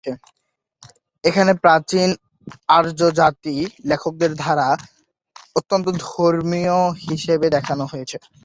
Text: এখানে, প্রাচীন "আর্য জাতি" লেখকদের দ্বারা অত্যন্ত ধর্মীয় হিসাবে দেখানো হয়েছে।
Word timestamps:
এখানে, 1.23 1.51
প্রাচীন 1.63 2.09
"আর্য 2.69 2.99
জাতি" 3.19 3.55
লেখকদের 3.85 4.31
দ্বারা 4.35 4.67
অত্যন্ত 5.55 5.85
ধর্মীয় 6.05 6.77
হিসাবে 7.05 7.47
দেখানো 7.55 7.83
হয়েছে। 7.91 8.17